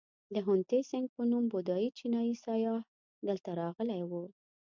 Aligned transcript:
د 0.33 0.35
هیونتسینګ 0.47 1.05
په 1.15 1.21
نوم 1.31 1.43
بودایي 1.53 1.89
چینایي 1.97 2.35
سیاح 2.45 2.79
دلته 3.27 3.49
راغلی 3.61 4.01
و. 4.09 4.11